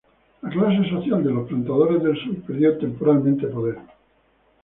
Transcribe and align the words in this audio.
La 0.41 0.49
clase 0.49 0.89
social 0.89 1.23
de 1.23 1.29
los 1.29 1.47
plantadores 1.47 2.01
del 2.01 2.17
sur 2.19 2.35
perdió 2.41 2.75
temporalmente 2.79 3.45
poder. 3.45 3.77